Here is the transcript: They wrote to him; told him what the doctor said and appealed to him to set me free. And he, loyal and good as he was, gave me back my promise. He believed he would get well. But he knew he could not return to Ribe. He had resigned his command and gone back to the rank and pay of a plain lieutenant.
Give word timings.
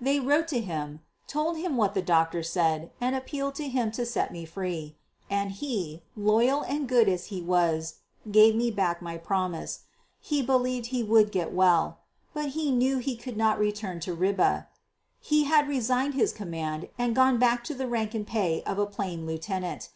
They 0.00 0.18
wrote 0.18 0.48
to 0.48 0.62
him; 0.62 1.00
told 1.26 1.58
him 1.58 1.76
what 1.76 1.92
the 1.92 2.00
doctor 2.00 2.42
said 2.42 2.90
and 3.02 3.14
appealed 3.14 3.54
to 3.56 3.68
him 3.68 3.90
to 3.90 4.06
set 4.06 4.32
me 4.32 4.46
free. 4.46 4.96
And 5.28 5.50
he, 5.52 6.02
loyal 6.16 6.62
and 6.62 6.88
good 6.88 7.06
as 7.06 7.26
he 7.26 7.42
was, 7.42 7.96
gave 8.30 8.54
me 8.56 8.70
back 8.70 9.02
my 9.02 9.18
promise. 9.18 9.80
He 10.20 10.40
believed 10.40 10.86
he 10.86 11.02
would 11.02 11.30
get 11.30 11.52
well. 11.52 11.98
But 12.32 12.52
he 12.56 12.70
knew 12.72 12.96
he 12.96 13.14
could 13.14 13.36
not 13.36 13.58
return 13.58 14.00
to 14.08 14.14
Ribe. 14.14 14.64
He 15.20 15.44
had 15.44 15.68
resigned 15.68 16.14
his 16.14 16.32
command 16.32 16.88
and 16.98 17.14
gone 17.14 17.36
back 17.38 17.62
to 17.64 17.74
the 17.74 17.86
rank 17.86 18.14
and 18.14 18.26
pay 18.26 18.62
of 18.62 18.78
a 18.78 18.86
plain 18.86 19.26
lieutenant. 19.26 19.90